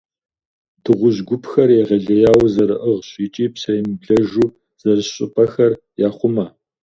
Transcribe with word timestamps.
Дыгъужь 0.83 1.21
гупхэр 1.27 1.69
егъэлеяуэ 1.81 2.47
зэрыӏыгъщ, 2.53 3.09
икӏи 3.25 3.45
псэемыблэжу 3.53 4.47
зэрыс 4.81 5.09
щӏыпӏэхэр 5.13 5.71
яхъумэ. 6.07 6.45